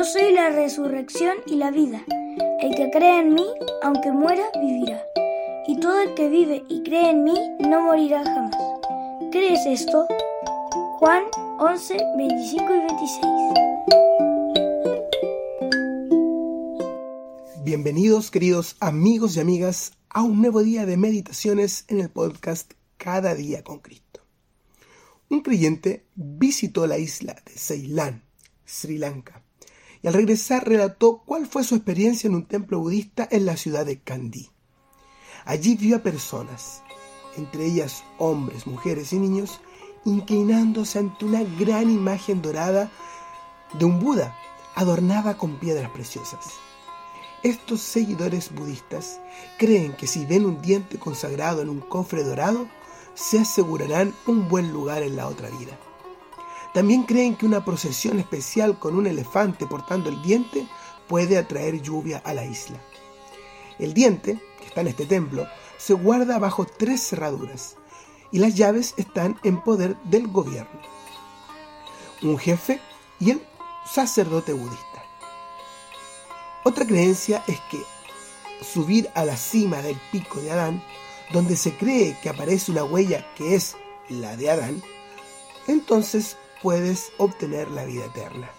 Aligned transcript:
Yo 0.00 0.06
soy 0.06 0.32
la 0.32 0.48
resurrección 0.48 1.36
y 1.46 1.56
la 1.56 1.70
vida. 1.70 2.02
El 2.62 2.74
que 2.74 2.90
cree 2.90 3.20
en 3.20 3.34
mí, 3.34 3.44
aunque 3.82 4.10
muera, 4.10 4.44
vivirá. 4.58 5.04
Y 5.66 5.78
todo 5.78 6.00
el 6.00 6.14
que 6.14 6.30
vive 6.30 6.62
y 6.70 6.82
cree 6.84 7.10
en 7.10 7.22
mí, 7.22 7.34
no 7.58 7.82
morirá 7.82 8.24
jamás. 8.24 8.56
¿Crees 9.30 9.66
esto? 9.66 10.06
Juan 10.98 11.24
11, 11.58 11.98
25 12.16 12.64
y 12.64 12.78
26. 12.78 13.26
Bienvenidos 17.62 18.30
queridos 18.30 18.76
amigos 18.80 19.36
y 19.36 19.40
amigas 19.40 19.92
a 20.08 20.22
un 20.22 20.40
nuevo 20.40 20.62
día 20.62 20.86
de 20.86 20.96
meditaciones 20.96 21.84
en 21.88 22.00
el 22.00 22.08
podcast 22.08 22.72
Cada 22.96 23.34
día 23.34 23.62
con 23.62 23.80
Cristo. 23.80 24.22
Un 25.28 25.42
creyente 25.42 26.06
visitó 26.14 26.86
la 26.86 26.96
isla 26.96 27.36
de 27.44 27.52
Ceilán, 27.52 28.22
Sri 28.64 28.96
Lanka, 28.96 29.42
y 30.02 30.08
al 30.08 30.14
regresar 30.14 30.66
relató 30.66 31.22
cuál 31.24 31.46
fue 31.46 31.64
su 31.64 31.74
experiencia 31.74 32.28
en 32.28 32.34
un 32.34 32.46
templo 32.46 32.80
budista 32.80 33.28
en 33.30 33.46
la 33.46 33.56
ciudad 33.56 33.84
de 33.84 34.00
Kandy. 34.00 34.50
Allí 35.44 35.76
vio 35.76 35.96
a 35.96 36.02
personas, 36.02 36.82
entre 37.36 37.66
ellas 37.66 38.04
hombres, 38.18 38.66
mujeres 38.66 39.12
y 39.12 39.18
niños, 39.18 39.60
inclinándose 40.04 40.98
ante 40.98 41.24
una 41.24 41.42
gran 41.58 41.90
imagen 41.90 42.42
dorada 42.42 42.90
de 43.78 43.84
un 43.84 44.00
Buda 44.00 44.36
adornada 44.74 45.36
con 45.36 45.58
piedras 45.58 45.90
preciosas. 45.90 46.46
Estos 47.42 47.80
seguidores 47.80 48.54
budistas 48.54 49.20
creen 49.58 49.94
que 49.94 50.06
si 50.06 50.26
ven 50.26 50.44
un 50.44 50.60
diente 50.60 50.98
consagrado 50.98 51.62
en 51.62 51.70
un 51.70 51.80
cofre 51.80 52.22
dorado, 52.22 52.68
se 53.14 53.38
asegurarán 53.38 54.14
un 54.26 54.48
buen 54.48 54.72
lugar 54.72 55.02
en 55.02 55.16
la 55.16 55.26
otra 55.26 55.48
vida. 55.50 55.78
También 56.72 57.02
creen 57.02 57.36
que 57.36 57.46
una 57.46 57.64
procesión 57.64 58.20
especial 58.20 58.78
con 58.78 58.96
un 58.96 59.06
elefante 59.06 59.66
portando 59.66 60.08
el 60.08 60.22
diente 60.22 60.66
puede 61.08 61.36
atraer 61.36 61.82
lluvia 61.82 62.18
a 62.24 62.32
la 62.32 62.44
isla. 62.44 62.78
El 63.78 63.92
diente, 63.94 64.40
que 64.60 64.66
está 64.66 64.82
en 64.82 64.88
este 64.88 65.06
templo, 65.06 65.46
se 65.78 65.94
guarda 65.94 66.38
bajo 66.38 66.64
tres 66.66 67.08
cerraduras 67.08 67.76
y 68.30 68.38
las 68.38 68.54
llaves 68.54 68.94
están 68.96 69.38
en 69.42 69.60
poder 69.62 69.96
del 70.04 70.28
gobierno, 70.28 70.80
un 72.22 72.38
jefe 72.38 72.80
y 73.18 73.30
el 73.30 73.42
sacerdote 73.90 74.52
budista. 74.52 75.02
Otra 76.62 76.86
creencia 76.86 77.42
es 77.48 77.58
que 77.70 77.82
subir 78.62 79.10
a 79.14 79.24
la 79.24 79.36
cima 79.36 79.82
del 79.82 79.98
pico 80.12 80.40
de 80.40 80.52
Adán, 80.52 80.84
donde 81.32 81.56
se 81.56 81.76
cree 81.76 82.16
que 82.22 82.28
aparece 82.28 82.70
una 82.70 82.84
huella 82.84 83.26
que 83.34 83.54
es 83.54 83.76
la 84.08 84.36
de 84.36 84.50
Adán, 84.50 84.82
entonces 85.66 86.36
puedes 86.62 87.12
obtener 87.18 87.70
la 87.70 87.84
vida 87.84 88.06
eterna. 88.06 88.50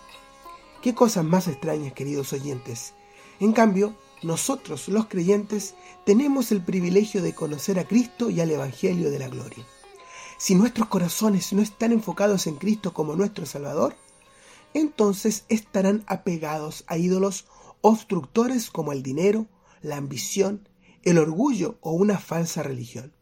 Qué 0.81 0.95
cosas 0.95 1.23
más 1.23 1.47
extrañas, 1.47 1.93
queridos 1.93 2.33
oyentes. 2.33 2.93
En 3.39 3.53
cambio, 3.53 3.95
nosotros 4.23 4.87
los 4.87 5.07
creyentes 5.07 5.75
tenemos 6.05 6.51
el 6.51 6.63
privilegio 6.63 7.21
de 7.21 7.33
conocer 7.33 7.79
a 7.79 7.87
Cristo 7.87 8.29
y 8.29 8.41
al 8.41 8.51
Evangelio 8.51 9.11
de 9.11 9.19
la 9.19 9.27
Gloria. 9.27 9.65
Si 10.37 10.55
nuestros 10.55 10.87
corazones 10.87 11.53
no 11.53 11.61
están 11.61 11.91
enfocados 11.91 12.47
en 12.47 12.55
Cristo 12.55 12.93
como 12.93 13.15
nuestro 13.15 13.45
Salvador, 13.45 13.95
entonces 14.73 15.45
estarán 15.49 16.03
apegados 16.07 16.83
a 16.87 16.97
ídolos 16.97 17.45
obstructores 17.81 18.69
como 18.69 18.91
el 18.91 19.03
dinero, 19.03 19.47
la 19.81 19.97
ambición, 19.97 20.67
el 21.03 21.17
orgullo 21.17 21.77
o 21.81 21.91
una 21.91 22.17
falsa 22.17 22.63
religión. 22.63 23.13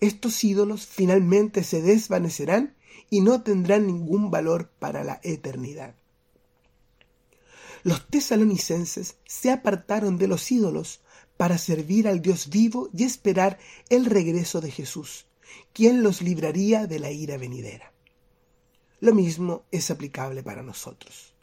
Estos 0.00 0.42
ídolos 0.42 0.86
finalmente 0.86 1.62
se 1.62 1.82
desvanecerán 1.82 2.74
y 3.10 3.20
no 3.20 3.42
tendrán 3.42 3.86
ningún 3.86 4.30
valor 4.30 4.70
para 4.78 5.04
la 5.04 5.20
eternidad. 5.22 5.94
Los 7.82 8.06
tesalonicenses 8.08 9.16
se 9.26 9.50
apartaron 9.50 10.16
de 10.16 10.26
los 10.26 10.50
ídolos 10.50 11.00
para 11.36 11.58
servir 11.58 12.08
al 12.08 12.22
Dios 12.22 12.48
vivo 12.48 12.88
y 12.96 13.04
esperar 13.04 13.58
el 13.90 14.06
regreso 14.06 14.60
de 14.60 14.70
Jesús, 14.70 15.26
quien 15.72 16.02
los 16.02 16.22
libraría 16.22 16.86
de 16.86 16.98
la 16.98 17.10
ira 17.10 17.36
venidera. 17.36 17.92
Lo 19.00 19.14
mismo 19.14 19.64
es 19.70 19.90
aplicable 19.90 20.42
para 20.42 20.62
nosotros. 20.62 21.34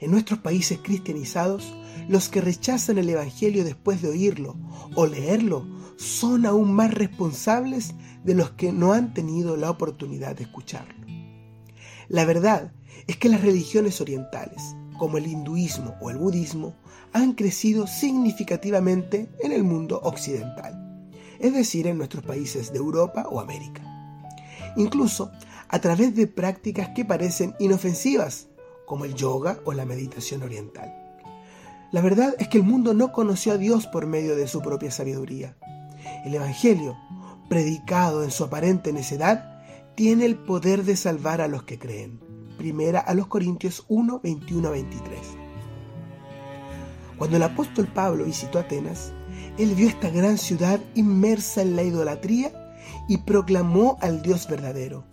En 0.00 0.10
nuestros 0.10 0.40
países 0.40 0.80
cristianizados, 0.82 1.72
los 2.08 2.28
que 2.28 2.40
rechazan 2.40 2.98
el 2.98 3.08
Evangelio 3.08 3.64
después 3.64 4.02
de 4.02 4.08
oírlo 4.08 4.56
o 4.96 5.06
leerlo 5.06 5.64
son 5.96 6.46
aún 6.46 6.72
más 6.72 6.92
responsables 6.92 7.94
de 8.24 8.34
los 8.34 8.50
que 8.50 8.72
no 8.72 8.92
han 8.92 9.14
tenido 9.14 9.56
la 9.56 9.70
oportunidad 9.70 10.36
de 10.36 10.44
escucharlo. 10.44 11.06
La 12.08 12.24
verdad 12.24 12.72
es 13.06 13.16
que 13.16 13.28
las 13.28 13.42
religiones 13.42 14.00
orientales, 14.00 14.76
como 14.98 15.18
el 15.18 15.26
hinduismo 15.26 15.94
o 16.00 16.10
el 16.10 16.18
budismo, 16.18 16.74
han 17.12 17.32
crecido 17.32 17.86
significativamente 17.86 19.28
en 19.40 19.52
el 19.52 19.64
mundo 19.64 20.00
occidental, 20.02 21.10
es 21.38 21.54
decir, 21.54 21.86
en 21.86 21.98
nuestros 21.98 22.24
países 22.24 22.72
de 22.72 22.78
Europa 22.78 23.26
o 23.30 23.40
América. 23.40 23.82
Incluso 24.76 25.30
a 25.68 25.78
través 25.80 26.14
de 26.14 26.26
prácticas 26.26 26.90
que 26.90 27.04
parecen 27.04 27.54
inofensivas, 27.58 28.48
como 28.86 29.04
el 29.04 29.14
yoga 29.14 29.58
o 29.64 29.72
la 29.72 29.84
meditación 29.84 30.42
oriental. 30.42 30.94
La 31.92 32.00
verdad 32.00 32.34
es 32.38 32.48
que 32.48 32.58
el 32.58 32.64
mundo 32.64 32.94
no 32.94 33.12
conoció 33.12 33.52
a 33.52 33.58
Dios 33.58 33.86
por 33.86 34.06
medio 34.06 34.36
de 34.36 34.48
su 34.48 34.60
propia 34.60 34.90
sabiduría. 34.90 35.56
El 36.24 36.34
Evangelio, 36.34 36.96
predicado 37.48 38.24
en 38.24 38.30
su 38.30 38.44
aparente 38.44 38.92
necedad, 38.92 39.62
tiene 39.94 40.26
el 40.26 40.36
poder 40.36 40.84
de 40.84 40.96
salvar 40.96 41.40
a 41.40 41.48
los 41.48 41.62
que 41.62 41.78
creen. 41.78 42.20
Primera 42.58 43.00
a 43.00 43.14
los 43.14 43.26
Corintios 43.26 43.84
1, 43.88 44.20
21 44.22 44.70
23. 44.70 45.20
Cuando 47.18 47.36
el 47.36 47.42
apóstol 47.42 47.86
Pablo 47.86 48.24
visitó 48.24 48.58
Atenas, 48.58 49.12
él 49.58 49.74
vio 49.74 49.88
esta 49.88 50.10
gran 50.10 50.36
ciudad 50.36 50.80
inmersa 50.94 51.62
en 51.62 51.76
la 51.76 51.82
idolatría 51.82 52.52
y 53.08 53.18
proclamó 53.18 53.96
al 54.00 54.22
Dios 54.22 54.46
verdadero, 54.48 55.04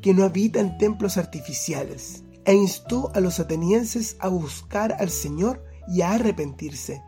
que 0.00 0.14
no 0.14 0.24
habita 0.24 0.60
en 0.60 0.78
templos 0.78 1.18
artificiales, 1.18 2.24
e 2.44 2.54
instó 2.54 3.12
a 3.14 3.20
los 3.20 3.40
atenienses 3.40 4.16
a 4.20 4.28
buscar 4.28 4.96
al 4.98 5.10
Señor 5.10 5.62
y 5.86 6.00
a 6.00 6.12
arrepentirse, 6.12 7.02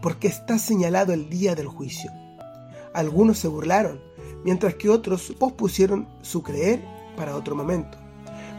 porque 0.00 0.28
está 0.28 0.58
señalado 0.58 1.12
el 1.12 1.28
día 1.28 1.54
del 1.54 1.66
juicio. 1.66 2.10
Algunos 2.98 3.38
se 3.38 3.48
burlaron, 3.48 4.00
mientras 4.44 4.74
que 4.74 4.88
otros 4.88 5.32
pospusieron 5.38 6.08
su 6.22 6.42
creer 6.42 6.84
para 7.16 7.36
otro 7.36 7.54
momento 7.54 7.98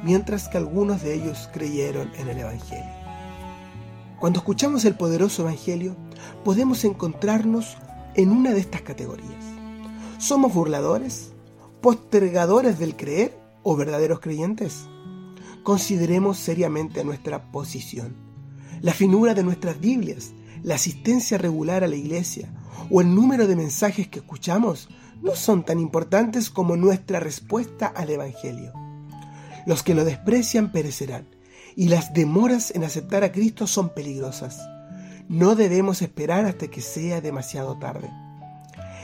mientras 0.04 0.48
que 0.48 0.58
algunos 0.58 1.02
de 1.02 1.16
ellos 1.16 1.50
creyeron 1.54 2.12
en 2.18 2.30
el 2.30 2.40
Evangelio. 2.40 3.00
Cuando 4.20 4.40
escuchamos 4.40 4.86
el 4.86 4.96
poderoso 4.96 5.44
Evangelio, 5.44 5.96
podemos 6.44 6.84
encontrarnos 6.84 7.78
en 8.16 8.32
una 8.32 8.52
de 8.52 8.60
estas 8.60 8.82
categorías. 8.82 9.44
¿Somos 10.18 10.54
burladores, 10.54 11.32
postergadores 11.82 12.80
del 12.80 12.96
creer 12.96 13.38
o 13.64 13.76
verdaderos 13.76 14.20
creyentes? 14.20 14.86
Consideremos 15.64 16.38
seriamente 16.38 17.04
nuestra 17.04 17.52
posición. 17.52 18.16
La 18.82 18.94
finura 18.94 19.34
de 19.34 19.44
nuestras 19.44 19.80
Biblias, 19.80 20.32
la 20.64 20.76
asistencia 20.76 21.38
regular 21.38 21.84
a 21.84 21.88
la 21.88 21.96
iglesia 21.96 22.54
o 22.90 23.02
el 23.02 23.14
número 23.14 23.48
de 23.48 23.56
mensajes 23.56 24.08
que 24.08 24.20
escuchamos 24.20 24.90
no 25.22 25.36
son 25.36 25.64
tan 25.64 25.80
importantes 25.80 26.50
como 26.50 26.76
nuestra 26.76 27.20
respuesta 27.20 27.88
al 27.88 28.10
Evangelio. 28.10 28.74
Los 29.66 29.84
que 29.84 29.94
lo 29.94 30.06
desprecian 30.06 30.72
perecerán, 30.72 31.28
y 31.76 31.90
las 31.90 32.14
demoras 32.14 32.72
en 32.72 32.84
aceptar 32.84 33.24
a 33.24 33.32
Cristo 33.32 33.68
son 33.68 33.94
peligrosas. 33.94 34.60
No 35.28 35.56
debemos 35.56 36.02
esperar 36.02 36.46
hasta 36.46 36.68
que 36.68 36.82
sea 36.82 37.22
demasiado 37.22 37.78
tarde. 37.78 38.10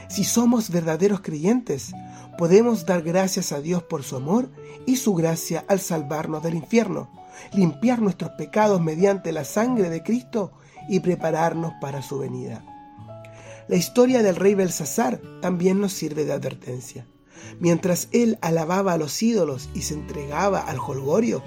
Si 0.08 0.24
somos 0.24 0.70
verdaderos 0.70 1.20
creyentes, 1.20 1.92
podemos 2.36 2.86
dar 2.86 3.02
gracias 3.02 3.52
a 3.52 3.60
Dios 3.60 3.82
por 3.82 4.02
su 4.02 4.16
amor 4.16 4.50
y 4.86 4.96
su 4.96 5.14
gracia 5.14 5.64
al 5.68 5.80
salvarnos 5.80 6.42
del 6.42 6.54
infierno, 6.54 7.10
limpiar 7.52 8.02
nuestros 8.02 8.32
pecados 8.32 8.80
mediante 8.80 9.32
la 9.32 9.44
sangre 9.44 9.88
de 9.88 10.02
Cristo 10.02 10.52
y 10.88 11.00
prepararnos 11.00 11.72
para 11.80 12.02
su 12.02 12.18
venida. 12.18 12.64
La 13.68 13.76
historia 13.76 14.22
del 14.22 14.36
rey 14.36 14.54
Belsasar 14.54 15.20
también 15.42 15.80
nos 15.80 15.92
sirve 15.92 16.24
de 16.24 16.32
advertencia. 16.32 17.06
Mientras 17.58 18.08
él 18.12 18.38
alababa 18.40 18.92
a 18.92 18.98
los 18.98 19.22
ídolos 19.22 19.68
y 19.74 19.82
se 19.82 19.94
entregaba 19.94 20.60
al 20.60 20.78
holgorio, 20.78 21.42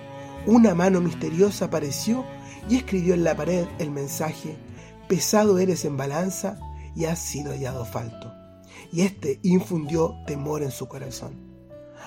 una 0.46 0.76
mano 0.76 1.02
misteriosa 1.02 1.66
apareció 1.66 2.26
y 2.70 2.78
escribió 2.78 3.14
en 3.14 3.24
la 3.24 3.36
pared 3.36 3.66
el 3.80 3.92
mensaje, 3.92 4.58
pesado 5.08 5.60
eres 5.60 5.86
en 5.86 5.98
balanza 5.98 6.60
y 6.96 7.06
has 7.06 7.20
sido 7.20 7.52
hallado 7.52 7.86
falto. 7.86 8.34
Y 8.92 9.02
éste 9.02 9.40
infundió 9.44 10.16
temor 10.26 10.64
en 10.64 10.72
su 10.72 10.88
corazón. 10.88 11.50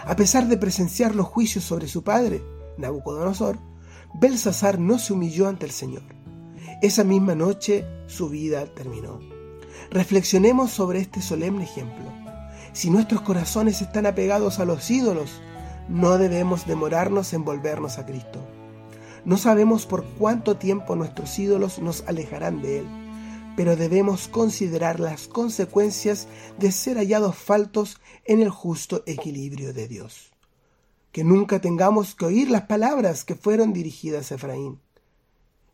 A 0.05 0.17
pesar 0.17 0.49
de 0.49 0.57
presenciar 0.57 1.15
los 1.15 1.27
juicios 1.27 1.65
sobre 1.65 1.89
su 1.89 2.03
padre, 2.03 2.43
Nabucodonosor, 2.77 3.59
Belsasar 4.21 4.79
no 4.79 4.99
se 4.99 5.13
humilló 5.13 5.49
ante 5.49 5.67
el 5.67 5.73
Señor. 5.73 6.03
Esa 6.83 7.05
misma 7.05 7.37
noche 7.37 7.87
su 8.09 8.29
vida 8.29 8.67
terminó. 8.67 9.21
Reflexionemos 9.93 10.73
sobre 10.73 10.99
este 10.99 11.23
solemne 11.23 11.63
ejemplo. 11.63 12.13
Si 12.73 12.91
nuestros 12.91 13.21
corazones 13.21 13.81
están 13.81 14.05
apegados 14.05 14.59
a 14.59 14.65
los 14.65 14.91
ídolos, 14.91 15.31
no 15.89 16.19
debemos 16.19 16.67
demorarnos 16.67 17.35
en 17.35 17.45
volvernos 17.45 17.99
a 17.99 18.05
Cristo. 18.05 18.45
No 19.25 19.39
sabemos 19.39 19.87
por 19.87 20.05
cuánto 20.19 20.57
tiempo 20.57 20.97
nuestros 20.97 21.39
ídolos 21.39 21.79
nos 21.79 22.03
alejarán 22.09 22.61
de 22.63 22.81
Él, 22.81 22.87
pero 23.57 23.77
debemos 23.77 24.27
considerar 24.27 24.99
las 24.99 25.29
consecuencias 25.29 26.27
de 26.59 26.73
ser 26.73 26.97
hallados 26.97 27.37
faltos 27.37 28.01
en 28.25 28.41
el 28.41 28.51
justo 28.51 29.05
equilibrio 29.07 29.73
de 29.73 29.87
Dios. 29.87 30.33
Que 31.13 31.23
nunca 31.23 31.61
tengamos 31.61 32.17
que 32.17 32.25
oír 32.25 32.51
las 32.51 32.63
palabras 32.63 33.23
que 33.23 33.37
fueron 33.37 33.73
dirigidas 33.73 34.33
a 34.33 34.35
Efraín. 34.35 34.81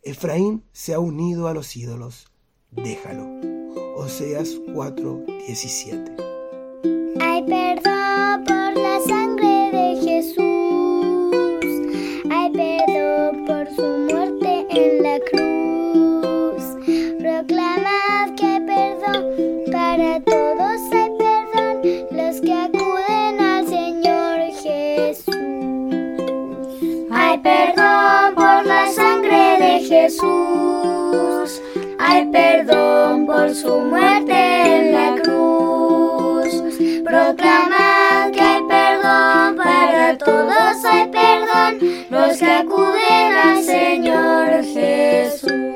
Efraín 0.02 0.62
se 0.72 0.94
ha 0.94 0.98
unido 1.00 1.48
a 1.48 1.54
los 1.54 1.76
ídolos, 1.76 2.26
déjalo. 2.70 3.26
Oseas 3.96 4.50
4:17. 4.72 6.16
Hay 7.20 7.42
perdón 7.42 7.97
Jesús. 30.08 31.60
Hay 31.98 32.24
perdón 32.32 33.26
por 33.26 33.54
su 33.54 33.78
muerte 33.80 34.32
en 34.32 34.92
la 34.92 35.22
cruz. 35.22 36.48
Proclamad 37.04 38.30
que 38.32 38.40
hay 38.40 38.62
perdón 38.66 39.56
para 39.56 40.16
todos, 40.16 40.84
hay 40.86 41.08
perdón 41.08 42.06
los 42.08 42.38
que 42.38 42.50
acuden 42.50 43.32
al 43.44 43.62
Señor 43.62 44.64
Jesús. 44.64 45.67